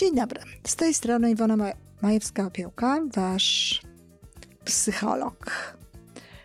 Dzień 0.00 0.14
dobry. 0.14 0.40
Z 0.66 0.76
tej 0.76 0.94
strony 0.94 1.30
Iwona 1.30 1.72
Majewska-Opiełka, 2.02 3.12
wasz 3.14 3.82
psycholog. 4.64 5.50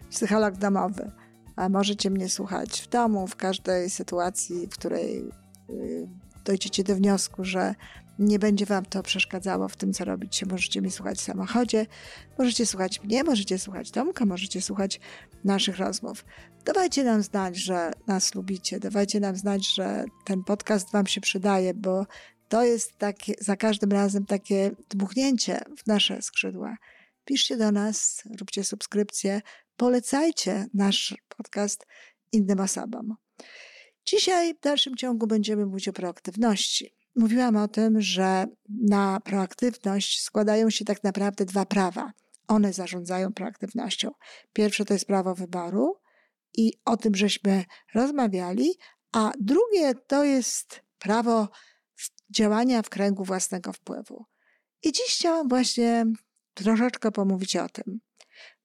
Psycholog 0.10 0.58
domowy. 0.58 1.12
A 1.56 1.70
możecie 1.70 2.10
mnie 2.10 2.30
słuchać 2.30 2.82
w 2.82 2.88
domu, 2.88 3.28
w 3.28 3.36
każdej 3.36 3.90
sytuacji, 3.90 4.68
w 4.68 4.70
której 4.70 5.32
y, 5.70 6.08
dojdziecie 6.46 6.84
do 6.84 6.96
wniosku, 6.96 7.46
że 7.46 7.76
nie 8.20 8.40
będzie 8.40 8.66
wam 8.66 8.86
to 8.86 9.04
przeszkadzało 9.04 9.68
w 9.68 9.76
tym, 9.76 9.94
co 9.94 10.06
robicie. 10.06 10.46
Możecie 10.46 10.82
mnie 10.82 10.92
słuchać 10.92 11.18
w 11.18 11.22
samochodzie, 11.22 11.86
możecie 12.38 12.66
słuchać 12.66 13.04
mnie, 13.04 13.24
możecie 13.24 13.60
słuchać 13.60 13.92
Tomka, 13.92 14.26
możecie 14.26 14.62
słuchać 14.62 15.00
naszych 15.44 15.78
rozmów. 15.78 16.26
Dawajcie 16.66 17.04
nam 17.04 17.24
znać, 17.24 17.58
że 17.58 17.92
nas 18.08 18.36
lubicie, 18.36 18.80
dawajcie 18.80 19.20
nam 19.20 19.36
znać, 19.36 19.76
że 19.76 20.06
ten 20.26 20.44
podcast 20.44 20.92
wam 20.92 21.08
się 21.08 21.22
przydaje, 21.22 21.74
bo 21.74 22.06
to 22.50 22.64
jest 22.64 22.98
takie, 22.98 23.34
za 23.40 23.56
każdym 23.56 23.92
razem 23.92 24.26
takie 24.26 24.72
dmuchnięcie 24.90 25.60
w 25.78 25.88
nasze 25.88 26.22
skrzydła. 26.22 26.78
Piszcie 27.26 27.58
do 27.58 27.72
nas, 27.72 28.24
róbcie 28.40 28.64
subskrypcję, 28.64 29.42
polecajcie 29.78 30.68
nasz 30.74 31.16
podcast 31.38 31.86
innym 32.32 32.60
osobom. 32.60 33.16
Dzisiaj 34.06 34.54
w 34.54 34.60
dalszym 34.60 34.96
ciągu 34.96 35.28
będziemy 35.28 35.66
mówić 35.66 35.88
o 35.88 35.94
proaktywności. 35.94 36.94
Mówiłam 37.16 37.56
o 37.56 37.68
tym, 37.68 38.02
że 38.02 38.46
na 38.70 39.20
proaktywność 39.20 40.22
składają 40.22 40.70
się 40.70 40.86
tak 40.86 41.04
naprawdę 41.04 41.46
dwa 41.46 41.66
prawa. 41.66 42.12
One 42.48 42.74
zarządzają 42.74 43.34
proaktywnością. 43.34 44.12
Pierwsze 44.54 44.86
to 44.86 44.94
jest 44.94 45.06
prawo 45.06 45.36
wyboru 45.36 45.96
i 46.58 46.74
o 46.86 46.98
tym 46.98 47.16
żeśmy 47.16 47.64
rozmawiali, 47.94 48.74
a 49.12 49.32
drugie 49.40 49.94
to 50.08 50.24
jest 50.24 50.82
prawo 51.00 51.50
działania 52.36 52.82
w 52.82 52.90
kręgu 52.90 53.24
własnego 53.24 53.74
wpływu. 53.74 54.26
I 54.84 54.92
dziś 54.92 55.06
chciałam 55.08 55.48
właśnie 55.48 56.06
troszeczkę 56.54 57.12
pomówić 57.12 57.56
o 57.56 57.70
tym. 57.70 58.00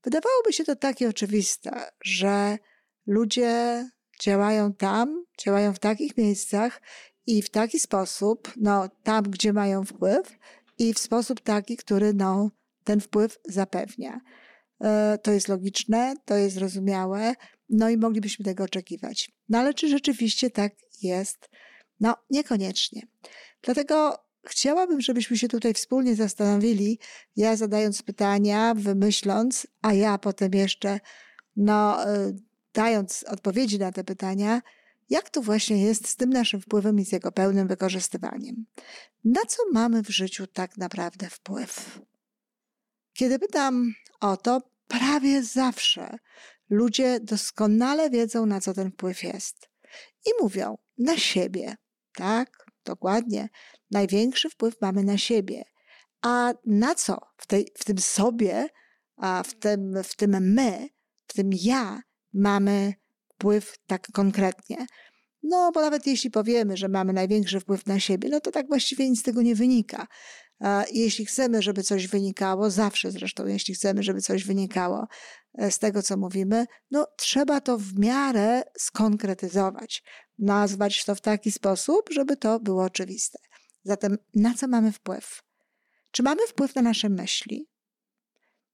Wydawałoby 0.04 0.52
się 0.52 0.64
to 0.64 0.76
takie 0.76 1.08
oczywiste, 1.08 1.70
że 2.04 2.58
ludzie 3.06 3.84
działają 4.20 4.74
tam, 4.74 5.24
działają 5.44 5.74
w 5.74 5.78
takich 5.78 6.16
miejscach 6.16 6.82
i 7.26 7.42
w 7.42 7.50
taki 7.50 7.80
sposób, 7.80 8.52
no 8.56 8.88
tam, 9.02 9.24
gdzie 9.24 9.52
mają 9.52 9.84
wpływ 9.84 10.38
i 10.78 10.94
w 10.94 10.98
sposób 10.98 11.40
taki, 11.40 11.76
który 11.76 12.14
no, 12.14 12.50
ten 12.84 13.00
wpływ 13.00 13.38
zapewnia. 13.44 14.20
E, 14.80 15.18
to 15.22 15.32
jest 15.32 15.48
logiczne, 15.48 16.14
to 16.24 16.34
jest 16.34 16.54
zrozumiałe, 16.54 17.34
no 17.68 17.90
i 17.90 17.96
moglibyśmy 17.96 18.44
tego 18.44 18.64
oczekiwać. 18.64 19.30
No 19.48 19.58
ale 19.58 19.74
czy 19.74 19.88
rzeczywiście 19.88 20.50
tak 20.50 20.72
jest? 21.02 21.48
No, 22.00 22.16
niekoniecznie. 22.30 23.02
Dlatego 23.62 24.24
chciałabym, 24.46 25.00
żebyśmy 25.00 25.38
się 25.38 25.48
tutaj 25.48 25.74
wspólnie 25.74 26.14
zastanowili, 26.14 26.98
ja 27.36 27.56
zadając 27.56 28.02
pytania, 28.02 28.74
wymyśląc, 28.74 29.66
a 29.82 29.92
ja 29.92 30.18
potem 30.18 30.52
jeszcze, 30.54 31.00
no, 31.56 32.10
y, 32.14 32.36
dając 32.74 33.24
odpowiedzi 33.28 33.78
na 33.78 33.92
te 33.92 34.04
pytania, 34.04 34.62
jak 35.10 35.30
to 35.30 35.42
właśnie 35.42 35.82
jest 35.82 36.08
z 36.08 36.16
tym 36.16 36.30
naszym 36.30 36.60
wpływem 36.60 37.00
i 37.00 37.04
z 37.04 37.12
jego 37.12 37.32
pełnym 37.32 37.68
wykorzystywaniem. 37.68 38.66
Na 39.24 39.40
co 39.48 39.62
mamy 39.72 40.02
w 40.02 40.08
życiu 40.08 40.46
tak 40.46 40.76
naprawdę 40.76 41.30
wpływ? 41.30 42.00
Kiedy 43.12 43.38
pytam 43.38 43.94
o 44.20 44.36
to, 44.36 44.62
prawie 44.88 45.42
zawsze 45.42 46.18
ludzie 46.70 47.20
doskonale 47.20 48.10
wiedzą, 48.10 48.46
na 48.46 48.60
co 48.60 48.74
ten 48.74 48.90
wpływ 48.90 49.22
jest. 49.22 49.68
I 50.26 50.30
mówią 50.42 50.78
na 50.98 51.16
siebie, 51.16 51.76
tak? 52.14 52.66
Dokładnie. 52.84 53.48
Największy 53.90 54.50
wpływ 54.50 54.74
mamy 54.80 55.04
na 55.04 55.18
siebie. 55.18 55.64
A 56.22 56.52
na 56.66 56.94
co 56.94 57.18
w, 57.36 57.46
tej, 57.46 57.68
w 57.78 57.84
tym 57.84 57.98
sobie, 57.98 58.66
a 59.16 59.42
w 59.42 59.54
tym, 59.54 60.02
w 60.04 60.16
tym 60.16 60.52
my, 60.54 60.88
w 61.26 61.34
tym 61.34 61.50
ja 61.52 62.02
mamy 62.32 62.94
wpływ 63.34 63.74
tak 63.86 64.08
konkretnie? 64.12 64.86
No, 65.42 65.70
bo 65.74 65.80
nawet 65.80 66.06
jeśli 66.06 66.30
powiemy, 66.30 66.76
że 66.76 66.88
mamy 66.88 67.12
największy 67.12 67.60
wpływ 67.60 67.86
na 67.86 68.00
siebie, 68.00 68.28
no 68.28 68.40
to 68.40 68.50
tak 68.50 68.66
właściwie 68.68 69.10
nic 69.10 69.20
z 69.20 69.22
tego 69.22 69.42
nie 69.42 69.54
wynika. 69.54 70.06
Jeśli 70.92 71.26
chcemy, 71.26 71.62
żeby 71.62 71.82
coś 71.82 72.06
wynikało, 72.06 72.70
zawsze 72.70 73.10
zresztą, 73.10 73.46
jeśli 73.46 73.74
chcemy, 73.74 74.02
żeby 74.02 74.20
coś 74.20 74.44
wynikało 74.44 75.06
e, 75.58 75.70
z 75.70 75.78
tego, 75.78 76.02
co 76.02 76.16
mówimy, 76.16 76.66
no 76.90 77.06
trzeba 77.16 77.60
to 77.60 77.78
w 77.78 77.98
miarę 77.98 78.62
skonkretyzować, 78.78 80.02
nazwać 80.40 81.04
to 81.04 81.14
w 81.14 81.20
taki 81.20 81.52
sposób, 81.52 82.10
żeby 82.10 82.36
to 82.36 82.60
było 82.60 82.84
oczywiste. 82.84 83.38
Zatem 83.84 84.18
na 84.34 84.54
co 84.54 84.68
mamy 84.68 84.92
wpływ? 84.92 85.42
Czy 86.10 86.22
mamy 86.22 86.46
wpływ 86.46 86.74
na 86.74 86.82
nasze 86.82 87.08
myśli? 87.08 87.68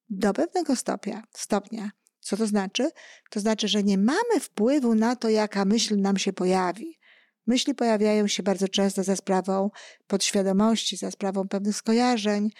Do 0.08 0.32
pewnego 0.32 0.76
stopnia, 0.76 1.22
stopnia. 1.36 1.90
Co 2.20 2.36
to 2.36 2.46
znaczy? 2.46 2.90
To 3.30 3.40
znaczy, 3.40 3.68
że 3.68 3.82
nie 3.82 3.98
mamy 3.98 4.40
wpływu 4.40 4.94
na 4.94 5.16
to, 5.16 5.28
jaka 5.28 5.64
myśl 5.64 5.96
nam 5.96 6.16
się 6.16 6.32
pojawi. 6.32 6.98
Myśli 7.46 7.74
pojawiają 7.74 8.28
się 8.28 8.42
bardzo 8.42 8.68
często 8.68 9.02
za 9.02 9.16
sprawą 9.16 9.70
podświadomości, 10.06 10.96
za 10.96 11.10
sprawą 11.10 11.48
pewnych 11.48 11.76
skojarzeń, 11.76 12.50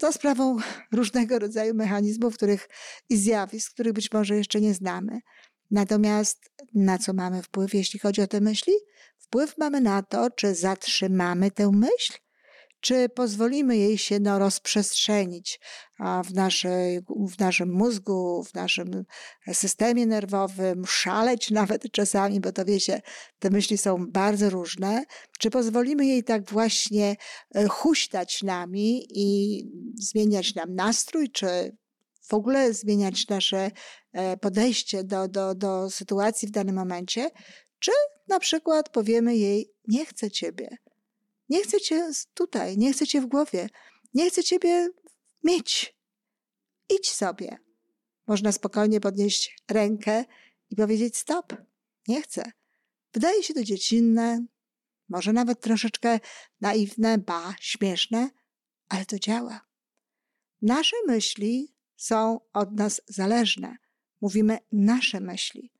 za 0.00 0.12
sprawą 0.12 0.56
różnego 0.92 1.38
rodzaju 1.38 1.74
mechanizmów 1.74 2.34
których, 2.34 2.68
i 3.08 3.16
zjawisk, 3.16 3.72
których 3.72 3.92
być 3.92 4.12
może 4.12 4.36
jeszcze 4.36 4.60
nie 4.60 4.74
znamy. 4.74 5.20
Natomiast 5.70 6.50
na 6.74 6.98
co 6.98 7.12
mamy 7.12 7.42
wpływ, 7.42 7.74
jeśli 7.74 8.00
chodzi 8.00 8.22
o 8.22 8.26
te 8.26 8.40
myśli? 8.40 8.72
Wpływ 9.18 9.58
mamy 9.58 9.80
na 9.80 10.02
to, 10.02 10.30
czy 10.30 10.54
zatrzymamy 10.54 11.50
tę 11.50 11.70
myśl, 11.72 12.12
czy 12.80 13.08
pozwolimy 13.08 13.76
jej 13.76 13.98
się 13.98 14.20
no, 14.20 14.38
rozprzestrzenić 14.38 15.60
w, 16.24 16.34
naszej, 16.34 17.00
w 17.28 17.38
naszym 17.38 17.72
mózgu, 17.72 18.44
w 18.44 18.54
naszym 18.54 19.04
systemie 19.52 20.06
nerwowym, 20.06 20.86
szaleć 20.86 21.50
nawet 21.60 21.92
czasami, 21.92 22.40
bo 22.40 22.52
to 22.52 22.64
wiecie, 22.64 23.02
te 23.38 23.50
myśli 23.50 23.78
są 23.78 24.06
bardzo 24.06 24.50
różne, 24.50 25.04
czy 25.38 25.50
pozwolimy 25.50 26.06
jej 26.06 26.24
tak 26.24 26.50
właśnie 26.50 27.16
e, 27.54 27.68
huśtać 27.68 28.42
nami 28.42 29.06
i 29.10 29.64
zmieniać 29.94 30.54
nam 30.54 30.74
nastrój, 30.74 31.30
czy 31.30 31.76
w 32.28 32.34
ogóle 32.34 32.74
zmieniać 32.74 33.28
nasze 33.28 33.70
e, 34.12 34.36
podejście 34.36 35.04
do, 35.04 35.28
do, 35.28 35.54
do 35.54 35.90
sytuacji 35.90 36.48
w 36.48 36.50
danym 36.50 36.74
momencie, 36.74 37.30
czy 37.78 37.90
na 38.28 38.40
przykład 38.40 38.88
powiemy 38.88 39.36
jej: 39.36 39.72
Nie 39.88 40.06
chcę 40.06 40.30
ciebie, 40.30 40.76
nie 41.48 41.62
chcę 41.62 41.80
cię 41.80 42.10
tutaj, 42.34 42.78
nie 42.78 42.92
chcę 42.92 43.06
cię 43.06 43.20
w 43.20 43.26
głowie, 43.26 43.68
nie 44.14 44.30
chcę 44.30 44.44
ciebie 44.44 44.88
mieć. 45.44 45.98
Idź 46.90 47.10
sobie. 47.10 47.58
Można 48.26 48.52
spokojnie 48.52 49.00
podnieść 49.00 49.56
rękę 49.70 50.24
i 50.70 50.76
powiedzieć: 50.76 51.16
Stop, 51.16 51.56
nie 52.08 52.22
chcę. 52.22 52.52
Wydaje 53.12 53.42
się 53.42 53.54
to 53.54 53.64
dziecinne, 53.64 54.44
może 55.08 55.32
nawet 55.32 55.60
troszeczkę 55.60 56.20
naiwne, 56.60 57.18
ba, 57.18 57.54
śmieszne, 57.60 58.30
ale 58.88 59.04
to 59.06 59.18
działa. 59.18 59.60
Nasze 60.62 60.96
myśli 61.06 61.77
są 61.98 62.40
od 62.52 62.72
nas 62.72 63.00
zależne. 63.06 63.76
Mówimy 64.20 64.58
nasze 64.72 65.20
myśli. 65.20 65.72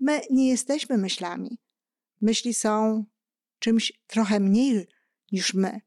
My 0.00 0.20
nie 0.30 0.48
jesteśmy 0.48 0.98
myślami. 0.98 1.58
Myśli 2.20 2.54
są 2.54 3.04
czymś 3.58 3.92
trochę 4.06 4.40
mniej 4.40 4.86
niż 5.32 5.54
my. 5.54 5.80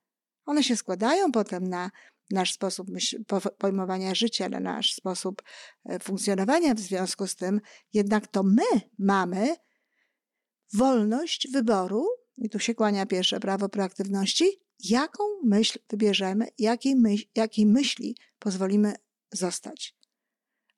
One 0.46 0.64
się 0.64 0.76
składają 0.76 1.32
potem 1.32 1.68
na 1.68 1.92
nasz 2.32 2.54
sposób 2.54 2.88
pojmowania 3.58 4.16
życia, 4.16 4.50
na 4.50 4.60
nasz 4.60 4.94
sposób 4.94 5.44
e, 5.86 6.00
funkcjonowania 6.00 6.74
w 6.74 6.80
związku 6.80 7.28
z 7.28 7.36
tym, 7.36 7.62
jednak 7.94 8.28
to 8.28 8.44
my 8.44 8.82
mamy 9.00 9.56
wolność 10.74 11.48
wyboru, 11.52 12.08
i 12.38 12.50
tu 12.50 12.60
się 12.60 12.76
kłania 12.76 13.06
pierwsze 13.06 13.40
prawo 13.40 13.70
proaktywności, 13.70 14.46
jaką 14.80 15.24
myśl 15.44 15.80
wybierzemy, 15.90 16.48
jakiej, 16.60 16.96
myśl, 16.96 17.26
jakiej 17.36 17.66
myśli 17.66 18.18
pozwolimy 18.40 18.96
zostać. 19.32 19.96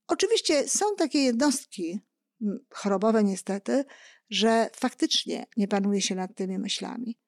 Oczywiście 0.07 0.67
są 0.67 0.85
takie 0.95 1.23
jednostki 1.23 1.99
chorobowe 2.69 3.23
niestety, 3.23 3.85
że 4.29 4.69
faktycznie 4.75 5.45
nie 5.57 5.67
panuje 5.67 6.01
się 6.01 6.15
nad 6.15 6.35
tymi 6.35 6.59
myślami. 6.59 7.19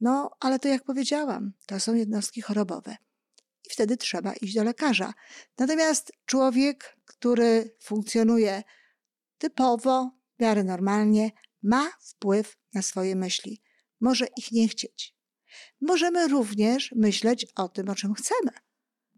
No, 0.00 0.30
ale 0.40 0.58
to 0.58 0.68
jak 0.68 0.84
powiedziałam, 0.84 1.52
to 1.66 1.80
są 1.80 1.94
jednostki 1.94 2.40
chorobowe. 2.40 2.96
I 3.66 3.70
wtedy 3.70 3.96
trzeba 3.96 4.32
iść 4.32 4.54
do 4.54 4.64
lekarza. 4.64 5.14
Natomiast 5.58 6.12
człowiek, 6.26 6.96
który 7.04 7.76
funkcjonuje 7.80 8.62
typowo, 9.38 10.10
w 10.38 10.42
miarę 10.42 10.64
normalnie, 10.64 11.30
ma 11.62 11.90
wpływ 12.00 12.56
na 12.74 12.82
swoje 12.82 13.16
myśli. 13.16 13.62
Może 14.00 14.26
ich 14.36 14.52
nie 14.52 14.68
chcieć. 14.68 15.14
Możemy 15.80 16.28
również 16.28 16.92
myśleć 16.96 17.46
o 17.56 17.68
tym, 17.68 17.88
o 17.88 17.94
czym 17.94 18.14
chcemy. 18.14 18.50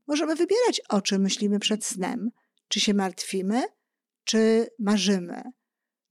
Możemy 0.06 0.36
wybierać, 0.36 0.80
o 0.88 1.02
czym 1.02 1.22
myślimy 1.22 1.58
przed 1.58 1.84
snem. 1.84 2.30
Czy 2.68 2.80
się 2.80 2.94
martwimy, 2.94 3.62
czy 4.24 4.66
marzymy. 4.78 5.42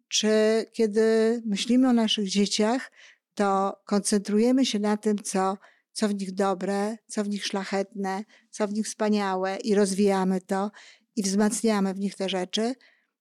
Czy 0.07 0.65
kiedy 0.71 1.41
myślimy 1.45 1.89
o 1.89 1.93
naszych 1.93 2.29
dzieciach, 2.29 2.91
to 3.33 3.81
koncentrujemy 3.85 4.65
się 4.65 4.79
na 4.79 4.97
tym, 4.97 5.17
co 5.23 5.57
co 5.93 6.07
w 6.07 6.15
nich 6.15 6.33
dobre, 6.33 6.97
co 7.07 7.23
w 7.23 7.29
nich 7.29 7.45
szlachetne, 7.45 8.23
co 8.49 8.67
w 8.67 8.73
nich 8.73 8.85
wspaniałe 8.85 9.57
i 9.57 9.75
rozwijamy 9.75 10.41
to 10.41 10.71
i 11.15 11.23
wzmacniamy 11.23 11.93
w 11.93 11.99
nich 11.99 12.15
te 12.15 12.29
rzeczy, 12.29 12.75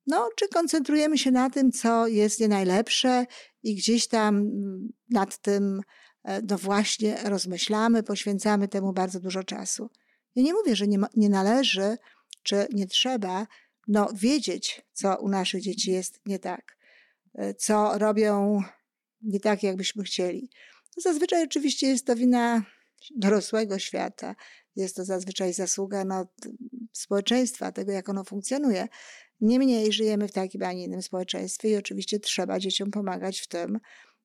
no, 0.07 0.29
czy 0.37 0.49
koncentrujemy 0.49 1.19
się 1.19 1.31
na 1.31 1.51
tym, 1.51 1.73
co 1.73 2.07
jest 2.07 2.41
nie 2.41 2.49
najlepsze 2.49 3.27
i 3.63 3.75
gdzieś 3.75 4.09
tam 4.09 4.37
mm, 4.37 4.93
nad 5.11 5.39
tym, 5.39 5.81
e, 6.25 6.43
no 6.43 6.59
właśnie, 6.59 7.17
rozmyślamy, 7.25 8.03
poświęcamy 8.03 8.69
temu 8.69 8.93
bardzo 8.93 9.21
dużo 9.21 9.45
czasu. 9.45 9.91
Ja 10.35 10.43
nie 10.43 10.53
mówię, 10.53 10.77
że 10.77 10.87
nie, 10.87 10.99
nie 11.17 11.29
należy, 11.29 11.97
czy 12.43 12.67
nie 12.73 12.87
trzeba, 12.87 13.47
no, 13.89 14.09
wiedzieć, 14.15 14.83
co 14.93 15.17
u 15.17 15.29
naszych 15.29 15.63
dzieci 15.63 15.93
jest 15.93 16.21
nie 16.27 16.39
tak, 16.39 16.77
e, 17.35 17.55
co 17.55 17.99
robią 17.99 18.63
nie 19.23 19.41
tak, 19.41 19.63
jakbyśmy 19.63 20.05
chcieli. 20.05 20.51
No, 20.97 21.01
zazwyczaj 21.03 21.45
oczywiście 21.45 21.87
jest 21.87 22.07
to 22.07 22.17
wina 22.17 22.63
dorosłego 23.17 23.79
świata, 23.79 24.35
jest 24.77 24.97
to 24.97 25.05
zazwyczaj 25.05 25.53
zasługa 25.53 26.05
no, 26.05 26.27
społeczeństwa, 26.93 27.73
tego 27.73 27.93
jak 27.93 28.09
ono 28.09 28.25
funkcjonuje. 28.25 28.89
Niemniej 29.41 29.93
żyjemy 29.93 30.29
w 30.29 30.33
takim, 30.33 30.63
a 30.63 30.73
nie 30.73 30.85
innym 30.85 31.03
społeczeństwie 31.03 31.71
i 31.71 31.77
oczywiście 31.77 32.21
trzeba 32.21 32.59
dzieciom 32.59 32.91
pomagać 32.91 33.41
w 33.41 33.47
tym, 33.49 33.79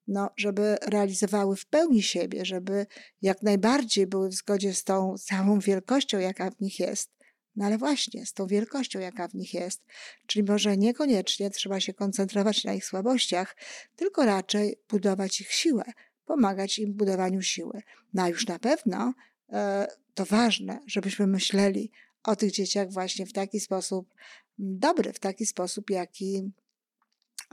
no, 0.08 0.30
żeby 0.38 0.78
realizowały 0.82 1.56
w 1.56 1.66
pełni 1.66 2.04
siebie, 2.04 2.46
żeby 2.46 2.86
jak 3.22 3.42
najbardziej 3.42 4.08
były 4.08 4.30
w 4.30 4.34
zgodzie 4.34 4.74
z 4.74 4.84
tą 4.84 5.16
całą 5.18 5.60
wielkością, 5.60 6.20
jaka 6.20 6.52
w 6.52 6.60
nich 6.60 6.80
jest. 6.80 7.18
No 7.56 7.66
ale 7.66 7.78
właśnie 7.78 8.26
z 8.26 8.34
tą 8.34 8.48
wielkością, 8.48 9.00
jaka 9.00 9.28
w 9.28 9.34
nich 9.34 9.54
jest. 9.54 9.82
Czyli 10.28 10.44
może 10.44 10.78
niekoniecznie 10.78 11.50
trzeba 11.50 11.80
się 11.80 11.94
koncentrować 11.94 12.64
na 12.64 12.74
ich 12.74 12.86
słabościach, 12.86 13.56
tylko 13.96 14.26
raczej 14.26 14.80
budować 14.90 15.42
ich 15.42 15.52
siłę, 15.52 15.84
pomagać 16.26 16.80
im 16.80 16.94
w 16.94 16.96
budowaniu 16.96 17.42
siły. 17.42 17.82
No 18.14 18.24
a 18.24 18.30
już 18.30 18.48
na 18.48 18.60
pewno 18.60 19.14
e, 19.50 19.88
to 20.14 20.26
ważne, 20.26 20.80
żebyśmy 20.86 21.28
myśleli 21.28 21.92
o 22.24 22.36
tych 22.36 22.52
dzieciach 22.52 22.92
właśnie 22.92 23.26
w 23.26 23.34
taki 23.34 23.60
sposób 23.60 24.14
dobry, 24.58 25.14
w 25.14 25.20
taki 25.20 25.46
sposób, 25.46 25.90
jaki 25.90 26.52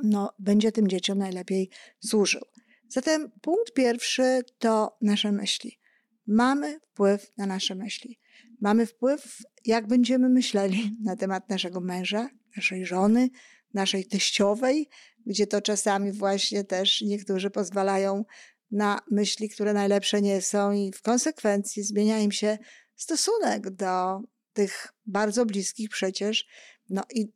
no, 0.03 0.33
będzie 0.39 0.73
tym 0.73 0.89
dzieciom 0.89 1.19
najlepiej 1.19 1.71
służył. 2.01 2.43
Zatem 2.89 3.31
punkt 3.41 3.73
pierwszy 3.73 4.43
to 4.59 4.97
nasze 5.01 5.33
myśli. 5.33 5.79
Mamy 6.27 6.81
wpływ 6.81 7.33
na 7.37 7.47
nasze 7.47 7.75
myśli. 7.75 8.19
Mamy 8.61 8.87
wpływ, 8.87 9.39
jak 9.65 9.87
będziemy 9.87 10.29
myśleli 10.29 10.97
na 11.05 11.17
temat 11.17 11.49
naszego 11.49 11.81
męża, 11.81 12.29
naszej 12.57 12.87
żony, 12.87 13.29
naszej 13.75 14.07
teściowej, 14.07 14.89
gdzie 15.27 15.47
to 15.47 15.63
czasami 15.63 16.13
właśnie 16.13 16.65
też 16.65 17.03
niektórzy 17.03 17.51
pozwalają 17.51 18.25
na 18.71 19.01
myśli, 19.11 19.49
które 19.49 19.73
najlepsze 19.73 20.23
nie 20.23 20.43
są, 20.43 20.73
i 20.73 20.93
w 20.93 21.03
konsekwencji 21.03 21.83
zmienia 21.83 22.19
im 22.19 22.33
się 22.33 22.59
stosunek 22.97 23.71
do 23.71 24.21
tych 24.53 24.89
bardzo 25.07 25.47
bliskich 25.47 25.89
przecież, 25.89 26.47
no 26.91 27.03
i 27.15 27.33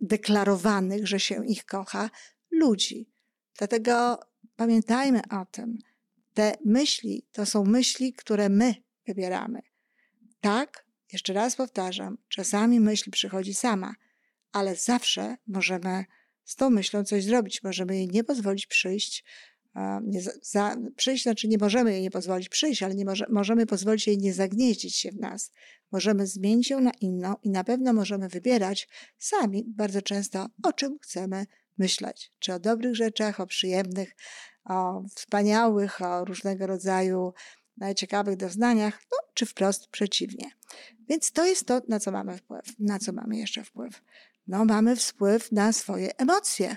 deklarowanych, 0.00 1.06
że 1.06 1.20
się 1.20 1.46
ich 1.46 1.64
kocha, 1.64 2.10
ludzi. 2.50 3.08
Dlatego 3.58 4.20
pamiętajmy 4.56 5.20
o 5.30 5.46
tym. 5.50 5.78
Te 6.34 6.54
myśli 6.64 7.26
to 7.32 7.46
są 7.46 7.64
myśli, 7.64 8.12
które 8.12 8.48
my 8.48 8.74
wybieramy. 9.06 9.60
Tak, 10.40 10.84
jeszcze 11.12 11.32
raz 11.32 11.56
powtarzam, 11.56 12.18
czasami 12.28 12.80
myśl 12.80 13.10
przychodzi 13.10 13.54
sama, 13.54 13.94
ale 14.52 14.76
zawsze 14.76 15.36
możemy 15.46 16.04
z 16.44 16.56
tą 16.56 16.70
myślą 16.70 17.04
coś 17.04 17.24
zrobić. 17.24 17.62
Możemy 17.62 17.96
jej 17.96 18.08
nie 18.08 18.24
pozwolić 18.24 18.66
przyjść, 18.66 19.24
nie 20.02 20.22
za, 20.42 20.76
przyjść, 20.96 21.22
znaczy 21.22 21.48
nie 21.48 21.58
możemy 21.58 21.92
jej 21.92 22.02
nie 22.02 22.10
pozwolić 22.10 22.48
przyjść, 22.48 22.82
ale 22.82 22.94
nie 22.94 23.04
może, 23.04 23.26
możemy 23.30 23.66
pozwolić 23.66 24.06
jej 24.06 24.18
nie 24.18 24.34
zagnieździć 24.34 24.96
się 24.96 25.10
w 25.10 25.20
nas. 25.20 25.52
Możemy 25.92 26.26
zmienić 26.26 26.70
ją 26.70 26.80
na 26.80 26.92
inną 27.00 27.34
i 27.42 27.50
na 27.50 27.64
pewno 27.64 27.92
możemy 27.92 28.28
wybierać 28.28 28.88
sami 29.18 29.64
bardzo 29.66 30.02
często, 30.02 30.46
o 30.62 30.72
czym 30.72 30.98
chcemy 31.02 31.46
myśleć. 31.78 32.32
Czy 32.38 32.54
o 32.54 32.58
dobrych 32.58 32.96
rzeczach, 32.96 33.40
o 33.40 33.46
przyjemnych, 33.46 34.16
o 34.64 35.02
wspaniałych, 35.14 36.02
o 36.02 36.24
różnego 36.24 36.66
rodzaju 36.66 37.32
ciekawych 37.96 38.36
doznaniach, 38.36 39.00
no, 39.12 39.18
czy 39.34 39.46
wprost 39.46 39.88
przeciwnie. 39.88 40.50
Więc 41.08 41.32
to 41.32 41.46
jest 41.46 41.66
to, 41.66 41.80
na 41.88 42.00
co 42.00 42.10
mamy 42.10 42.36
wpływ. 42.36 42.64
Na 42.78 42.98
co 42.98 43.12
mamy 43.12 43.36
jeszcze 43.36 43.64
wpływ? 43.64 44.02
No, 44.46 44.64
mamy 44.64 44.96
wpływ 44.96 45.52
na 45.52 45.72
swoje 45.72 46.16
emocje. 46.16 46.76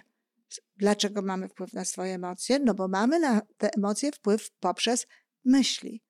Dlaczego 0.78 1.22
mamy 1.22 1.50
wpływ 1.50 1.74
na 1.74 1.86
swoje 1.86 2.16
emocje? 2.16 2.60
No 2.60 2.74
bo 2.74 2.88
mamy 2.88 3.20
na 3.20 3.42
te 3.58 3.70
emocje 3.78 4.12
wpływ 4.12 4.52
poprzez 4.60 5.08
myśli. 5.46 6.02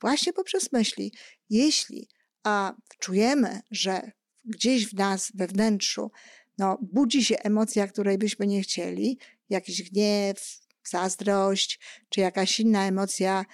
Właśnie 0.00 0.32
poprzez 0.32 0.72
myśli. 0.72 1.12
Jeśli 1.50 2.08
a 2.42 2.74
czujemy, 2.98 3.60
że 3.70 4.12
gdzieś 4.44 4.86
w 4.86 4.94
nas, 4.94 5.32
we 5.34 5.46
wnętrzu, 5.46 6.10
no, 6.58 6.78
budzi 6.82 7.24
się 7.24 7.38
emocja, 7.38 7.86
której 7.88 8.18
byśmy 8.18 8.46
nie 8.46 8.62
chcieli, 8.62 9.18
jakiś 9.48 9.90
gniew, 9.90 10.60
zazdrość, 10.84 11.80
czy 12.08 12.20
jakaś 12.20 12.60
inna 12.60 12.86
emocja 12.86 13.44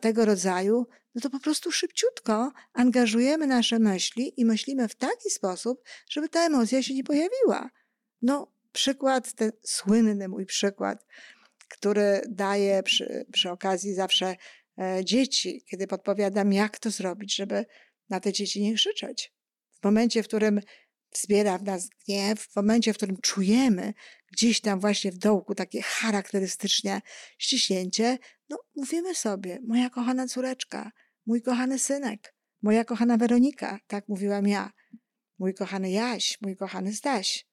tego 0.00 0.24
rodzaju, 0.24 0.86
no 1.14 1.20
to 1.20 1.30
po 1.30 1.40
prostu 1.40 1.72
szybciutko 1.72 2.52
angażujemy 2.72 3.46
nasze 3.46 3.78
myśli 3.78 4.40
i 4.40 4.44
myślimy 4.44 4.88
w 4.88 4.94
taki 4.94 5.30
sposób, 5.30 5.82
żeby 6.10 6.28
ta 6.28 6.46
emocja 6.46 6.82
się 6.82 6.94
nie 6.94 7.04
pojawiła. 7.04 7.70
No, 8.22 8.52
przykład, 8.72 9.32
ten 9.32 9.52
słynny 9.62 10.28
mój 10.28 10.46
przykład, 10.46 11.06
który 11.68 12.20
daję 12.28 12.82
przy, 12.82 13.26
przy 13.32 13.50
okazji 13.50 13.94
zawsze 13.94 14.36
e, 14.78 15.04
dzieci, 15.04 15.64
kiedy 15.66 15.86
podpowiadam, 15.86 16.52
jak 16.52 16.78
to 16.78 16.90
zrobić, 16.90 17.36
żeby 17.36 17.66
na 18.10 18.20
te 18.20 18.32
dzieci 18.32 18.62
nie 18.62 18.74
krzyczeć. 18.74 19.32
W 19.80 19.84
momencie, 19.84 20.22
w 20.22 20.28
którym 20.28 20.60
wzbiera 21.12 21.58
w 21.58 21.62
nas 21.62 21.88
gniew, 22.06 22.40
w 22.40 22.56
momencie, 22.56 22.92
w 22.92 22.96
którym 22.96 23.16
czujemy 23.16 23.94
gdzieś 24.32 24.60
tam 24.60 24.80
właśnie 24.80 25.12
w 25.12 25.18
dołku 25.18 25.54
takie 25.54 25.82
charakterystycznie 25.82 27.00
ściśnięcie, 27.38 28.18
no 28.48 28.58
mówimy 28.76 29.14
sobie, 29.14 29.58
moja 29.66 29.90
kochana 29.90 30.26
córeczka, 30.26 30.92
mój 31.26 31.42
kochany 31.42 31.78
synek, 31.78 32.34
moja 32.62 32.84
kochana 32.84 33.16
Weronika, 33.16 33.80
tak 33.86 34.08
mówiłam 34.08 34.48
ja, 34.48 34.72
mój 35.38 35.54
kochany 35.54 35.90
Jaś, 35.90 36.38
mój 36.40 36.56
kochany 36.56 36.94
Staś. 36.94 37.46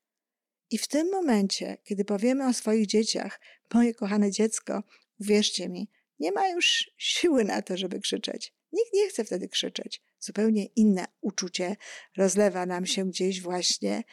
I 0.69 0.77
w 0.77 0.87
tym 0.87 1.11
momencie, 1.11 1.77
kiedy 1.83 2.05
powiemy 2.05 2.47
o 2.47 2.53
swoich 2.53 2.87
dzieciach, 2.87 3.39
moje 3.73 3.93
kochane 3.93 4.31
dziecko, 4.31 4.83
uwierzcie 5.19 5.69
mi, 5.69 5.89
nie 6.19 6.31
ma 6.31 6.47
już 6.47 6.91
siły 6.97 7.43
na 7.43 7.61
to, 7.61 7.77
żeby 7.77 7.99
krzyczeć. 7.99 8.53
Nikt 8.71 8.93
nie 8.93 9.09
chce 9.09 9.25
wtedy 9.25 9.47
krzyczeć. 9.49 10.01
Zupełnie 10.19 10.65
inne 10.65 11.05
uczucie 11.21 11.75
rozlewa 12.17 12.65
nam 12.65 12.85
się 12.85 13.09
gdzieś 13.09 13.41
właśnie 13.41 14.03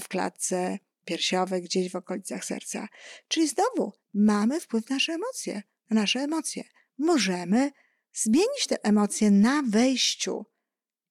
w 0.00 0.08
klatce 0.08 0.78
piersiowej, 1.04 1.62
gdzieś 1.62 1.90
w 1.90 1.96
okolicach 1.96 2.44
serca. 2.44 2.88
Czyli 3.28 3.48
znowu 3.48 3.92
mamy 4.14 4.60
wpływ 4.60 4.90
na 4.90 4.96
nasze 4.96 5.12
emocje, 5.12 5.62
na 5.90 6.00
nasze 6.00 6.20
emocje. 6.20 6.64
Możemy 6.98 7.70
zmienić 8.14 8.66
te 8.68 8.84
emocje 8.84 9.30
na 9.30 9.62
wejściu. 9.68 10.46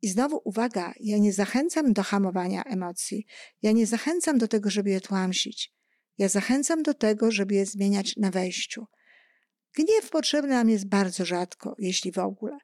I 0.01 0.08
znowu 0.08 0.42
uwaga, 0.44 0.94
ja 1.00 1.18
nie 1.18 1.34
zachęcam 1.34 1.94
do 1.94 2.04
hamowania 2.04 2.63
emocji. 2.63 3.25
Ja 3.62 3.72
nie 3.72 3.86
zachęcam 3.86 4.38
do 4.38 4.48
tego, 4.48 4.70
żeby 4.70 4.89
je 4.89 5.01
tłamsić. 5.01 5.74
Ja 6.18 6.30
zachęcam 6.30 6.84
do 6.84 6.94
tego, 6.94 7.32
żeby 7.32 7.56
je 7.56 7.65
zmieniać 7.65 8.18
na 8.18 8.32
wejściu. 8.32 8.86
Gniew 9.74 10.10
potrzebny 10.10 10.50
nam 10.50 10.70
jest 10.70 10.88
bardzo 10.88 11.25
rzadko, 11.25 11.75
jeśli 11.80 12.12
w 12.12 12.18
ogóle. 12.18 12.58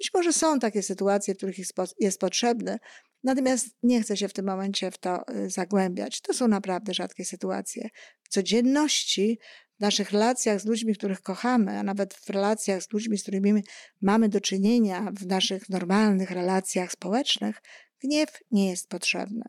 Być 0.00 0.10
może 0.14 0.32
są 0.32 0.58
takie 0.58 0.82
sytuacje, 0.82 1.34
w 1.34 1.36
których 1.36 1.56
jest 2.00 2.20
potrzebny, 2.20 2.78
natomiast 3.24 3.66
nie 3.82 4.02
chcę 4.02 4.16
się 4.16 4.28
w 4.28 4.32
tym 4.32 4.46
momencie 4.46 4.90
w 4.90 4.98
to 4.98 5.24
y, 5.28 5.50
zagłębiać. 5.50 6.20
To 6.20 6.34
są 6.34 6.48
naprawdę 6.48 6.94
rzadkie 6.94 7.24
sytuacje. 7.24 7.88
W 8.22 8.28
codzienności, 8.28 9.38
w 9.78 9.80
naszych 9.80 10.10
relacjach 10.10 10.60
z 10.60 10.64
ludźmi, 10.64 10.94
których 10.94 11.20
kochamy, 11.20 11.78
a 11.78 11.82
nawet 11.82 12.14
w 12.14 12.30
relacjach 12.30 12.82
z 12.82 12.92
ludźmi, 12.92 13.18
z 13.18 13.22
którymi 13.22 13.62
mamy 14.02 14.28
do 14.28 14.40
czynienia, 14.40 15.12
w 15.20 15.26
naszych 15.26 15.68
normalnych 15.68 16.30
relacjach 16.30 16.92
społecznych, 16.92 17.62
gniew 18.02 18.38
nie 18.50 18.70
jest 18.70 18.88
potrzebny. 18.88 19.44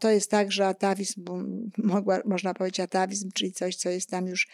To 0.00 0.10
jest 0.10 0.30
tak, 0.30 0.52
że 0.52 0.66
atawizm, 0.66 1.24
mogła, 1.78 2.20
można 2.24 2.54
powiedzieć 2.54 2.80
atawizm, 2.80 3.30
czyli 3.34 3.52
coś, 3.52 3.76
co 3.76 3.90
jest 3.90 4.12
nam 4.12 4.26
już 4.26 4.48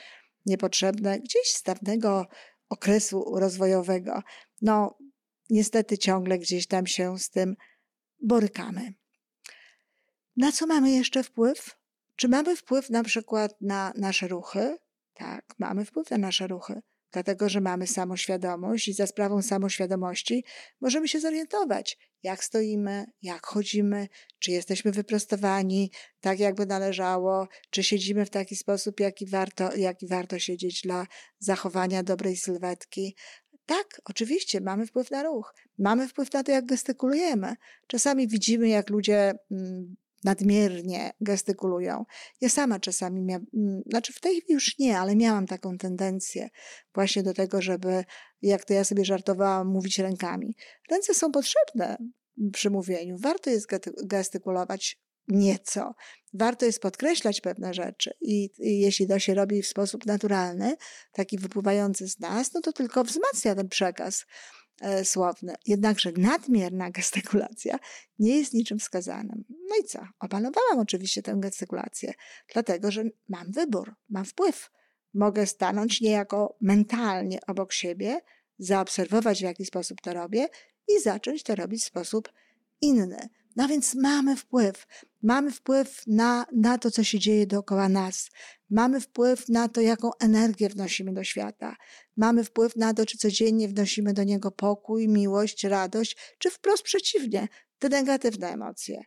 niepotrzebne, 0.46 1.20
gdzieś 1.20 1.52
z 1.52 1.62
dawnego 1.62 2.26
okresu 2.68 3.24
rozwojowego. 3.36 4.22
No, 4.62 4.98
niestety 5.50 5.98
ciągle 5.98 6.38
gdzieś 6.38 6.66
tam 6.66 6.86
się 6.86 7.18
z 7.18 7.30
tym 7.30 7.56
borykamy. 8.22 8.94
Na 10.36 10.52
co 10.52 10.66
mamy 10.66 10.90
jeszcze 10.90 11.22
wpływ? 11.22 11.76
Czy 12.16 12.28
mamy 12.28 12.56
wpływ 12.56 12.90
na 12.90 13.04
przykład 13.04 13.54
na 13.60 13.92
nasze 13.96 14.28
ruchy? 14.28 14.76
Tak, 15.14 15.44
mamy 15.58 15.84
wpływ 15.84 16.10
na 16.10 16.18
nasze 16.18 16.46
ruchy, 16.46 16.80
dlatego 17.12 17.48
że 17.48 17.60
mamy 17.60 17.86
samoświadomość 17.86 18.88
i 18.88 18.92
za 18.92 19.06
sprawą 19.06 19.42
samoświadomości 19.42 20.44
możemy 20.80 21.08
się 21.08 21.20
zorientować, 21.20 21.98
jak 22.22 22.44
stoimy, 22.44 23.04
jak 23.22 23.46
chodzimy, 23.46 24.08
czy 24.38 24.50
jesteśmy 24.50 24.92
wyprostowani 24.92 25.90
tak, 26.20 26.38
jakby 26.38 26.66
należało, 26.66 27.48
czy 27.70 27.84
siedzimy 27.84 28.26
w 28.26 28.30
taki 28.30 28.56
sposób, 28.56 29.00
jaki 29.00 29.26
warto, 29.26 29.76
jaki 29.76 30.06
warto 30.06 30.38
siedzieć 30.38 30.80
dla 30.82 31.06
zachowania 31.38 32.02
dobrej 32.02 32.36
sylwetki, 32.36 33.16
Tak, 33.66 34.00
oczywiście, 34.04 34.60
mamy 34.60 34.86
wpływ 34.86 35.10
na 35.10 35.22
ruch, 35.22 35.54
mamy 35.78 36.08
wpływ 36.08 36.32
na 36.32 36.42
to, 36.42 36.52
jak 36.52 36.66
gestykulujemy. 36.66 37.54
Czasami 37.86 38.28
widzimy, 38.28 38.68
jak 38.68 38.90
ludzie 38.90 39.34
mm, 39.50 39.96
nadmiernie 40.24 41.12
gestykulują. 41.20 42.04
Ja 42.40 42.48
sama 42.48 42.80
czasami 42.80 43.22
miałam, 43.22 43.46
mm, 43.54 43.82
znaczy 43.86 44.12
w 44.12 44.20
tej 44.20 44.40
chwili 44.40 44.54
już 44.54 44.78
nie, 44.78 44.98
ale 44.98 45.16
miałam 45.16 45.46
taką 45.46 45.78
tendencję 45.78 46.48
właśnie 46.94 47.22
do 47.22 47.34
tego, 47.34 47.62
żeby, 47.62 48.04
jak 48.42 48.64
to 48.64 48.74
ja 48.74 48.84
sobie 48.84 49.04
żartowałam, 49.04 49.68
mówić 49.68 49.98
rękami. 49.98 50.56
Ręce 50.90 51.14
są 51.14 51.32
potrzebne 51.32 51.96
przy 52.52 52.70
mówieniu. 52.70 53.16
Warto 53.18 53.50
jest 53.50 53.66
gestykulować 54.04 54.98
nieco. 55.28 55.94
Warto 56.34 56.66
jest 56.66 56.80
podkreślać 56.80 57.40
pewne 57.40 57.74
rzeczy 57.74 58.10
i, 58.20 58.50
i, 58.58 58.80
jeśli 58.80 59.08
to 59.08 59.18
się 59.18 59.34
robi 59.34 59.62
w 59.62 59.66
sposób 59.66 60.06
naturalny, 60.06 60.76
taki 61.12 61.38
wypływający 61.38 62.08
z 62.08 62.20
nas, 62.20 62.54
no 62.54 62.60
to 62.60 62.72
tylko 62.72 63.04
wzmacnia 63.04 63.54
ten 63.54 63.68
przekaz 63.68 64.26
e, 64.80 65.04
słowny. 65.04 65.54
Jednakże 65.66 66.12
nadmierna 66.16 66.90
gestykulacja 66.90 67.78
nie 68.18 68.36
jest 68.36 68.54
niczym 68.54 68.78
wskazanym. 68.78 69.44
No 69.48 69.76
i 69.82 69.84
co? 69.84 69.98
Opanowałam 70.20 70.78
oczywiście 70.78 71.22
tę 71.22 71.34
gestykulację, 71.38 72.14
dlatego 72.52 72.90
że 72.90 73.04
mam 73.28 73.52
wybór, 73.52 73.94
mam 74.08 74.24
wpływ. 74.24 74.70
Mogę 75.14 75.46
stanąć 75.46 76.00
niejako 76.00 76.56
mentalnie 76.60 77.38
obok 77.46 77.72
siebie, 77.72 78.20
zaobserwować 78.58 79.38
w 79.38 79.42
jaki 79.42 79.66
sposób 79.66 80.00
to 80.00 80.14
robię 80.14 80.48
i 80.88 81.00
zacząć 81.00 81.42
to 81.42 81.54
robić 81.54 81.82
w 81.82 81.86
sposób 81.86 82.32
inny. 82.80 83.28
No 83.56 83.68
więc 83.68 83.94
mamy 83.94 84.36
wpływ. 84.36 84.86
Mamy 85.22 85.50
wpływ 85.50 86.02
na, 86.06 86.46
na 86.52 86.78
to, 86.78 86.90
co 86.90 87.04
się 87.04 87.18
dzieje 87.18 87.46
dookoła 87.46 87.88
nas. 87.88 88.30
Mamy 88.70 89.00
wpływ 89.00 89.48
na 89.48 89.68
to, 89.68 89.80
jaką 89.80 90.10
energię 90.20 90.68
wnosimy 90.68 91.12
do 91.12 91.24
świata. 91.24 91.76
Mamy 92.16 92.44
wpływ 92.44 92.76
na 92.76 92.94
to, 92.94 93.06
czy 93.06 93.18
codziennie 93.18 93.68
wnosimy 93.68 94.12
do 94.12 94.24
niego 94.24 94.50
pokój, 94.50 95.08
miłość, 95.08 95.64
radość, 95.64 96.16
czy 96.38 96.50
wprost 96.50 96.82
przeciwnie, 96.82 97.48
te 97.78 97.88
negatywne 97.88 98.48
emocje. 98.48 99.04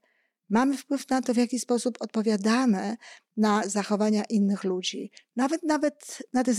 Mamy 0.49 0.77
wpływ 0.77 1.09
na 1.09 1.21
to, 1.21 1.33
w 1.33 1.37
jaki 1.37 1.59
sposób 1.59 1.97
odpowiadamy 1.99 2.97
na 3.37 3.67
zachowania 3.67 4.23
innych 4.23 4.63
ludzi. 4.63 5.11
Nawet, 5.35 5.63
nawet 5.63 6.17
na 6.33 6.43
te 6.43 6.53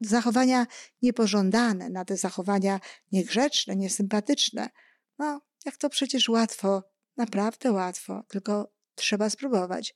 zachowania 0.00 0.66
niepożądane, 1.02 1.90
na 1.90 2.04
te 2.04 2.16
zachowania 2.16 2.80
niegrzeczne, 3.12 3.76
niesympatyczne. 3.76 4.70
No, 5.18 5.40
jak 5.66 5.76
to 5.76 5.88
przecież 5.88 6.28
łatwo 6.28 6.91
naprawdę 7.16 7.72
łatwo, 7.72 8.22
tylko 8.28 8.72
trzeba 8.94 9.30
spróbować. 9.30 9.94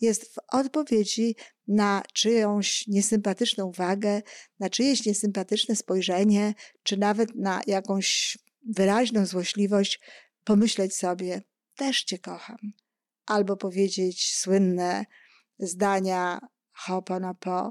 Jest 0.00 0.34
w 0.34 0.38
odpowiedzi 0.52 1.36
na 1.68 2.02
czyjąś 2.12 2.86
niesympatyczną 2.86 3.66
uwagę, 3.66 4.22
na 4.60 4.70
czyjeś 4.70 5.06
niesympatyczne 5.06 5.76
spojrzenie, 5.76 6.54
czy 6.82 6.96
nawet 6.96 7.34
na 7.34 7.60
jakąś 7.66 8.38
wyraźną 8.62 9.26
złośliwość, 9.26 10.00
pomyśleć 10.44 10.96
sobie, 10.96 11.42
też 11.74 12.04
Cię 12.04 12.18
kocham. 12.18 12.58
Albo 13.26 13.56
powiedzieć 13.56 14.36
słynne 14.36 15.04
zdania 15.58 16.40
ho'oponopo, 16.86 17.70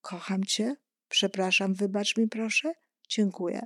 kocham 0.00 0.44
Cię, 0.44 0.76
przepraszam, 1.08 1.74
wybacz 1.74 2.16
mi 2.16 2.28
proszę, 2.28 2.72
dziękuję. 3.08 3.60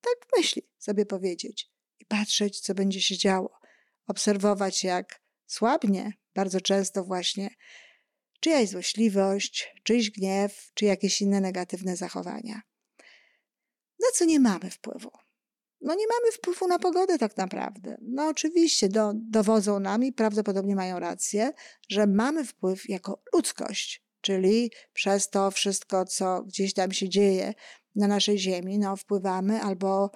Tak 0.00 0.28
myśli 0.36 0.62
sobie 0.78 1.06
powiedzieć 1.06 1.69
patrzeć, 2.10 2.60
co 2.60 2.74
będzie 2.74 3.00
się 3.00 3.16
działo. 3.16 3.58
Obserwować, 4.06 4.84
jak 4.84 5.22
słabnie 5.46 6.12
bardzo 6.34 6.60
często 6.60 7.04
właśnie 7.04 7.50
czyjaś 8.40 8.68
złośliwość, 8.68 9.74
czyjś 9.82 10.10
gniew, 10.10 10.70
czy 10.74 10.84
jakieś 10.84 11.20
inne 11.20 11.40
negatywne 11.40 11.96
zachowania. 11.96 12.62
Na 14.00 14.06
co 14.14 14.24
nie 14.24 14.40
mamy 14.40 14.70
wpływu? 14.70 15.10
No 15.80 15.94
nie 15.94 16.06
mamy 16.06 16.32
wpływu 16.32 16.68
na 16.68 16.78
pogodę 16.78 17.18
tak 17.18 17.36
naprawdę. 17.36 17.96
No 18.02 18.28
oczywiście 18.28 18.88
do, 18.88 19.12
dowodzą 19.14 19.80
nam 19.80 20.04
i 20.04 20.12
prawdopodobnie 20.12 20.76
mają 20.76 20.98
rację, 20.98 21.52
że 21.88 22.06
mamy 22.06 22.44
wpływ 22.44 22.88
jako 22.88 23.22
ludzkość, 23.34 24.04
czyli 24.20 24.70
przez 24.92 25.30
to 25.30 25.50
wszystko, 25.50 26.04
co 26.04 26.42
gdzieś 26.42 26.74
tam 26.74 26.92
się 26.92 27.08
dzieje 27.08 27.54
na 27.96 28.06
naszej 28.06 28.38
ziemi, 28.38 28.78
no 28.78 28.96
wpływamy 28.96 29.62
albo 29.62 30.10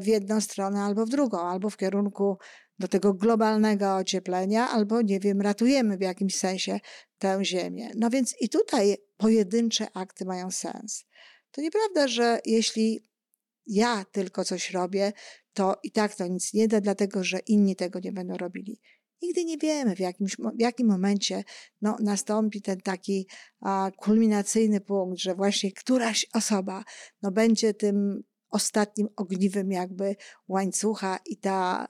w 0.00 0.06
jedną 0.06 0.40
stronę 0.40 0.80
albo 0.80 1.06
w 1.06 1.08
drugą, 1.08 1.38
albo 1.40 1.70
w 1.70 1.76
kierunku 1.76 2.38
do 2.78 2.88
tego 2.88 3.14
globalnego 3.14 3.96
ocieplenia, 3.96 4.68
albo 4.68 5.02
nie 5.02 5.20
wiem, 5.20 5.40
ratujemy 5.40 5.96
w 5.96 6.00
jakimś 6.00 6.36
sensie 6.36 6.80
tę 7.18 7.44
ziemię. 7.44 7.90
No 7.96 8.10
więc 8.10 8.34
i 8.40 8.48
tutaj 8.48 8.96
pojedyncze 9.16 9.86
akty 9.94 10.24
mają 10.24 10.50
sens. 10.50 11.04
To 11.50 11.60
nieprawda, 11.60 12.08
że 12.08 12.40
jeśli 12.44 13.08
ja 13.66 14.04
tylko 14.12 14.44
coś 14.44 14.70
robię, 14.70 15.12
to 15.52 15.76
i 15.82 15.90
tak 15.90 16.14
to 16.14 16.26
nic 16.26 16.54
nie 16.54 16.68
da, 16.68 16.80
dlatego 16.80 17.24
że 17.24 17.38
inni 17.38 17.76
tego 17.76 18.00
nie 18.00 18.12
będą 18.12 18.36
robili. 18.36 18.80
Nigdy 19.22 19.44
nie 19.44 19.58
wiemy, 19.58 19.96
w, 19.96 20.00
jakimś, 20.00 20.36
w 20.36 20.60
jakim 20.60 20.88
momencie 20.88 21.44
no, 21.82 21.96
nastąpi 22.00 22.62
ten 22.62 22.80
taki 22.80 23.28
a, 23.60 23.90
kulminacyjny 23.96 24.80
punkt, 24.80 25.18
że 25.18 25.34
właśnie 25.34 25.72
któraś 25.72 26.26
osoba 26.34 26.84
no, 27.22 27.30
będzie 27.30 27.74
tym 27.74 28.22
ostatnim 28.50 29.08
ogniwem 29.16 29.72
jakby 29.72 30.16
łańcucha 30.48 31.18
i 31.26 31.36
ta 31.36 31.88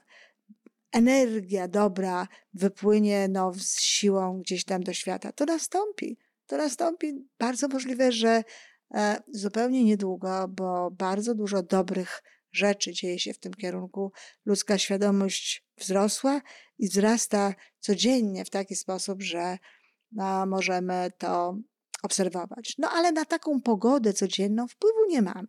energia 0.91 1.67
dobra 1.67 2.27
wypłynie 2.53 3.27
no, 3.27 3.53
z 3.53 3.79
siłą 3.79 4.41
gdzieś 4.41 4.65
tam 4.65 4.83
do 4.83 4.93
świata. 4.93 5.31
To 5.31 5.45
nastąpi. 5.45 6.17
To 6.47 6.57
nastąpi. 6.57 7.13
Bardzo 7.39 7.67
możliwe, 7.67 8.11
że 8.11 8.43
e, 8.93 9.21
zupełnie 9.27 9.83
niedługo, 9.83 10.47
bo 10.47 10.91
bardzo 10.91 11.35
dużo 11.35 11.63
dobrych 11.63 12.23
rzeczy 12.51 12.93
dzieje 12.93 13.19
się 13.19 13.33
w 13.33 13.39
tym 13.39 13.53
kierunku. 13.53 14.11
Ludzka 14.45 14.77
świadomość 14.77 15.65
wzrosła 15.77 16.41
i 16.77 16.87
wzrasta 16.87 17.53
codziennie 17.79 18.45
w 18.45 18.49
taki 18.49 18.75
sposób, 18.75 19.21
że 19.21 19.57
no, 20.11 20.45
możemy 20.45 21.11
to 21.17 21.57
obserwować. 22.03 22.75
No 22.77 22.89
ale 22.89 23.11
na 23.11 23.25
taką 23.25 23.61
pogodę 23.61 24.13
codzienną 24.13 24.67
wpływu 24.67 25.05
nie 25.09 25.21
mamy. 25.21 25.47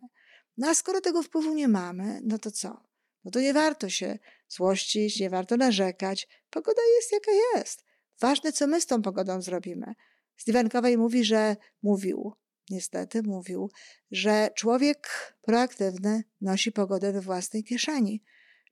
No 0.57 0.69
a 0.69 0.75
skoro 0.75 1.01
tego 1.01 1.23
wpływu 1.23 1.53
nie 1.53 1.67
mamy, 1.67 2.21
no 2.23 2.37
to 2.37 2.51
co? 2.51 2.83
No 3.23 3.31
to 3.31 3.39
nie 3.39 3.53
warto 3.53 3.89
się 3.89 4.19
złościć, 4.47 5.19
nie 5.19 5.29
warto 5.29 5.57
narzekać. 5.57 6.27
Pogoda 6.49 6.81
jest 6.95 7.11
jaka 7.11 7.31
jest. 7.55 7.83
Ważne, 8.19 8.51
co 8.51 8.67
my 8.67 8.81
z 8.81 8.85
tą 8.85 9.01
pogodą 9.01 9.41
zrobimy. 9.41 9.93
Stephen 10.37 10.69
Covey 10.69 10.97
mówi, 10.97 11.23
że 11.23 11.55
mówił, 11.83 12.33
niestety 12.69 13.23
mówił, 13.23 13.71
że 14.11 14.49
człowiek 14.55 15.07
proaktywny 15.41 16.23
nosi 16.41 16.71
pogodę 16.71 17.11
we 17.11 17.21
własnej 17.21 17.63
kieszeni. 17.63 18.23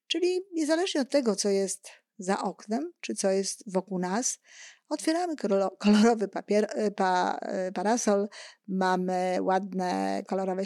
Czyli 0.07 0.41
niezależnie 0.53 1.01
od 1.01 1.09
tego, 1.09 1.36
co 1.36 1.50
jest 1.50 1.89
za 2.17 2.41
oknem, 2.41 2.91
czy 3.01 3.15
co 3.15 3.31
jest 3.31 3.71
wokół 3.71 4.00
nas, 4.00 4.39
Otwieramy 4.89 5.36
kolorowy 5.79 6.27
papier, 6.27 6.67
e, 6.69 6.91
pa, 6.91 7.38
e, 7.41 7.72
parasol, 7.72 8.27
mamy 8.67 9.38
ładne 9.41 10.24
kolorowe 10.27 10.63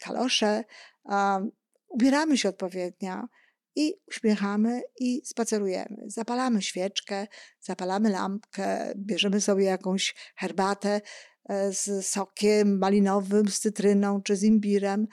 kalosze, 0.00 0.64
um, 1.04 1.50
ubieramy 1.88 2.38
się 2.38 2.48
odpowiednio 2.48 3.28
i 3.76 3.94
uśmiechamy 4.08 4.82
i 5.00 5.22
spacerujemy. 5.24 5.96
Zapalamy 6.06 6.62
świeczkę, 6.62 7.26
zapalamy 7.60 8.10
lampkę, 8.10 8.92
bierzemy 8.96 9.40
sobie 9.40 9.64
jakąś 9.64 10.14
herbatę 10.36 11.00
e, 11.48 11.72
z 11.72 12.06
sokiem 12.06 12.78
malinowym, 12.78 13.48
z 13.48 13.60
cytryną 13.60 14.22
czy 14.22 14.36
z 14.36 14.42
imbirem 14.42 15.06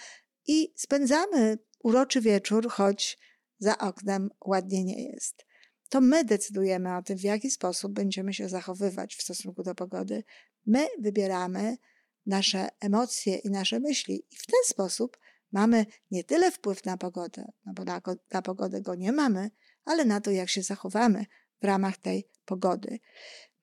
i 0.47 0.73
spędzamy 0.75 1.57
uroczy 1.83 2.21
wieczór, 2.21 2.69
choć 2.69 3.19
za 3.59 3.77
oknem 3.77 4.29
ładnie 4.45 4.83
nie 4.83 5.03
jest 5.03 5.48
to 5.89 6.01
my 6.01 6.25
decydujemy 6.25 6.98
o 6.98 7.01
tym, 7.01 7.17
w 7.17 7.24
jaki 7.24 7.51
sposób 7.51 7.93
będziemy 7.93 8.34
się 8.34 8.50
zachowywać 8.50 9.15
w 9.15 9.22
stosunku 9.22 9.63
do 9.63 9.75
pogody. 9.75 10.24
My 10.65 10.88
wybieramy 11.00 11.77
nasze 12.25 12.69
emocje 12.79 13.36
i 13.36 13.50
nasze 13.50 13.79
myśli, 13.79 14.25
i 14.31 14.36
w 14.36 14.46
ten 14.46 14.60
sposób 14.65 15.17
mamy 15.51 15.86
nie 16.12 16.24
tyle 16.24 16.51
wpływ 16.51 16.86
na 16.86 16.98
pogodę, 16.98 17.51
no 17.65 17.74
bo 17.74 17.84
na, 17.84 18.01
na 18.31 18.41
pogodę 18.41 18.81
go 18.81 18.96
nie 18.96 19.12
mamy, 19.12 19.51
ale 19.86 20.05
na 20.05 20.22
to, 20.22 20.31
jak 20.31 20.50
się 20.50 20.63
zachowamy 20.63 21.25
w 21.62 21.65
ramach 21.65 21.98
tej 21.98 22.27
pogody. 22.46 23.00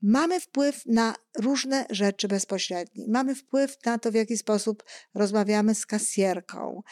Mamy 0.02 0.40
wpływ 0.40 0.86
na 0.86 1.14
różne 1.38 1.86
rzeczy 1.90 2.28
bezpośrednie. 2.28 3.04
Mamy 3.08 3.34
wpływ 3.34 3.76
na 3.84 3.98
to, 3.98 4.10
w 4.10 4.14
jaki 4.14 4.36
sposób 4.36 4.84
rozmawiamy 5.14 5.74
z 5.74 5.86
kasjerką, 5.86 6.82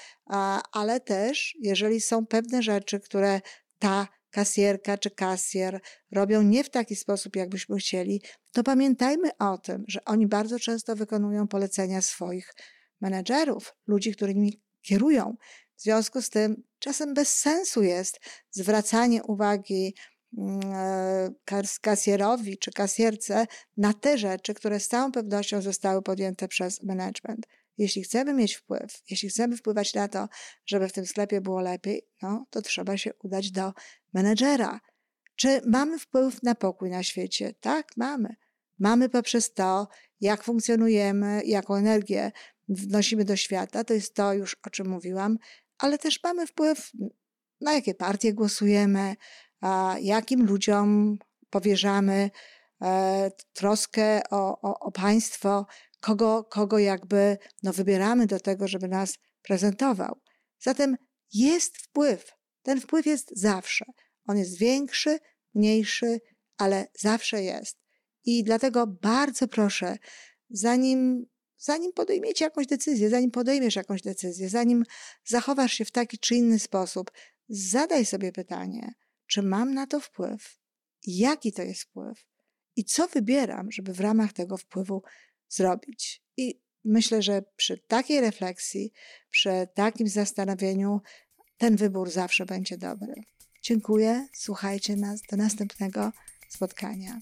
ale 0.73 1.01
też, 1.01 1.57
jeżeli 1.61 2.01
są 2.01 2.27
pewne 2.27 2.63
rzeczy, 2.63 3.01
które 3.01 3.41
ta 3.79 4.09
kasjerka 4.35 4.99
czy 4.99 5.11
kasjer 5.11 5.81
robią 6.13 6.43
nie 6.43 6.65
w 6.65 6.71
taki 6.71 6.97
sposób, 6.97 7.37
jakbyśmy 7.37 7.77
chcieli, 7.77 8.23
to 8.53 8.63
pamiętajmy 8.63 9.37
o 9.39 9.59
tym, 9.59 9.85
że 9.89 10.05
oni 10.05 10.27
bardzo 10.27 10.59
często 10.59 10.97
wykonują 10.97 11.49
polecenia 11.49 12.03
swoich 12.03 12.55
menedżerów, 13.01 13.75
ludzi, 13.87 14.13
którymi 14.13 14.63
kierują. 14.83 15.37
W 15.77 15.83
związku 15.83 16.23
z 16.23 16.31
tym 16.31 16.63
czasem 16.79 17.15
bez 17.15 17.39
sensu 17.39 17.83
jest 17.83 18.21
zwracanie 18.51 19.23
uwagi 19.23 19.95
mm, 20.39 20.61
e, 21.53 21.63
kasjerowi 21.81 22.59
czy 22.59 22.73
kasjerce 22.73 23.47
na 23.77 23.93
te 23.93 24.19
rzeczy, 24.19 24.55
które 24.55 24.81
z 24.81 24.89
całą 24.89 25.13
pewnością 25.13 25.63
zostały 25.63 26.03
podjęte 26.03 26.49
przez 26.49 26.83
management. 26.83 27.47
Jeśli 27.79 28.03
chcemy 28.03 28.35
mieć 28.35 28.55
wpływ, 28.55 29.03
jeśli 29.11 29.29
chcemy 29.29 29.57
wpływać 29.57 29.95
na 29.95 30.09
to, 30.09 30.29
żeby 30.67 30.89
w 30.89 30.93
tym 30.93 31.07
sklepie 31.07 31.41
było 31.41 31.61
lepiej, 31.61 32.03
no 32.23 32.47
to 32.51 32.63
trzeba 32.63 32.97
się 32.97 33.11
udać 33.23 33.51
do 33.51 33.73
menedżera. 34.13 34.81
Czy 35.37 35.61
mamy 35.67 35.99
wpływ 35.99 36.43
na 36.43 36.55
pokój 36.55 36.91
na 36.91 37.03
świecie? 37.03 37.55
Tak, 37.61 37.89
mamy. 37.97 38.37
Mamy 38.79 39.09
poprzez 39.09 39.55
to, 39.55 39.89
jak 40.21 40.45
funkcjonujemy, 40.45 41.43
jaką 41.45 41.75
energię 41.75 42.33
wnosimy 42.69 43.25
do 43.25 43.37
świata, 43.37 43.85
to 43.85 43.95
jest 43.95 44.15
to 44.15 44.33
już, 44.33 44.57
o 44.67 44.71
czym 44.71 44.89
mówiłam, 44.89 45.39
ale 45.79 45.99
też 45.99 46.23
mamy 46.23 46.47
wpływ 46.47 46.93
na 47.61 47.73
jakie 47.75 47.95
partie 47.95 48.35
głosujemy, 48.35 49.17
jakim 50.01 50.47
ludziom 50.47 51.19
powierzamy 51.51 52.31
e, 52.83 53.31
troskę 53.53 54.23
o, 54.31 54.61
o, 54.61 54.79
o 54.79 54.93
państwo, 54.93 55.67
kogo, 56.05 56.45
kogo 56.45 56.79
jakby 56.79 57.39
no, 57.63 57.73
wybieramy 57.73 58.27
do 58.27 58.41
tego, 58.41 58.69
żeby 58.69 58.89
nas 58.89 59.19
prezentował. 59.43 60.21
Zatem 60.61 60.97
jest 61.33 61.79
wpływ. 61.79 62.33
Ten 62.63 62.81
wpływ 62.81 63.07
jest 63.07 63.31
zawsze. 63.37 63.85
On 64.27 64.39
jest 64.39 64.59
większy, 64.59 65.19
mniejszy, 65.55 66.21
ale 66.57 66.87
zawsze 67.01 67.43
jest. 67.43 67.79
I 68.25 68.45
dlatego 68.45 68.87
bardzo 68.87 69.49
proszę, 69.49 69.97
zanim, 70.51 71.27
zanim 71.59 71.93
podejmiecie 71.93 72.45
jakąś 72.45 72.67
decyzję, 72.67 73.11
zanim 73.11 73.31
podejmiesz 73.31 73.77
jakąś 73.77 74.03
decyzję, 74.03 74.49
zanim 74.49 74.85
zachowasz 75.25 75.73
się 75.73 75.85
w 75.85 75.91
taki 75.91 76.19
czy 76.19 76.35
inny 76.35 76.59
sposób, 76.59 77.11
zadaj 77.49 78.07
sobie 78.07 78.33
pytanie, 78.33 78.95
czy 79.27 79.43
mam 79.43 79.75
na 79.75 79.87
to 79.87 80.01
wpływ? 80.01 80.59
Jaki 81.07 81.53
to 81.53 81.63
jest 81.63 81.83
wpływ? 81.83 82.25
I 82.77 82.85
co 82.85 83.09
wybieram, 83.09 83.73
żeby 83.73 83.93
w 83.93 84.01
ramach 84.01 84.33
tego 84.33 84.57
wpływu 84.57 85.03
zrobić? 85.55 86.23
I 86.37 86.61
myślę, 86.85 87.23
że 87.23 87.43
przy 87.57 87.79
takiej 87.79 88.21
refleksji, 88.21 88.93
przy 89.31 89.69
takim 89.75 90.09
zastanowieniu, 90.09 91.01
ten 91.59 91.77
wybór 91.77 92.11
zawsze 92.11 92.47
będzie 92.47 92.79
dobry. 92.79 93.15
Dziękuję. 93.63 94.29
Słuchajcie 94.33 94.97
nas 94.97 95.21
do 95.31 95.37
następnego 95.37 96.13
spotkania. 96.49 97.21